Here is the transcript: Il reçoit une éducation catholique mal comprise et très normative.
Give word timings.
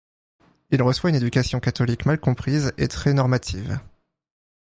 Il 0.71 0.81
reçoit 0.81 1.11
une 1.11 1.15
éducation 1.17 1.59
catholique 1.59 2.07
mal 2.07 2.19
comprise 2.19 2.73
et 2.79 2.87
très 2.87 3.13
normative. 3.13 3.77